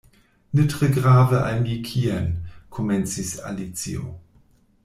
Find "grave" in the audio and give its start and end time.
0.89-1.35